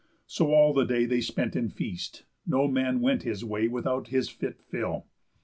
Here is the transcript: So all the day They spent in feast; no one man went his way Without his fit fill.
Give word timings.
So 0.25 0.51
all 0.51 0.73
the 0.73 0.83
day 0.83 1.05
They 1.05 1.21
spent 1.21 1.55
in 1.55 1.69
feast; 1.69 2.25
no 2.47 2.61
one 2.65 2.73
man 2.73 3.01
went 3.01 3.21
his 3.21 3.45
way 3.45 3.67
Without 3.67 4.07
his 4.07 4.29
fit 4.29 4.59
fill. 4.59 5.05